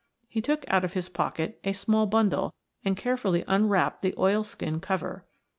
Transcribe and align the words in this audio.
He 0.27 0.41
took 0.41 0.65
out 0.67 0.83
of 0.83 0.93
his 0.93 1.09
pocket 1.09 1.59
a 1.63 1.73
small 1.73 2.07
bundle 2.07 2.55
and 2.83 2.97
carefully 2.97 3.43
unwrapped 3.47 4.01
the 4.01 4.15
oil 4.17 4.43
skin 4.43 4.79
cover. 4.79 5.27